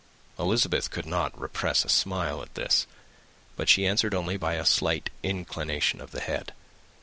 [0.39, 2.87] Elizabeth could not repress a smile at this,
[3.55, 6.53] but she answered only by a slight inclination of the head.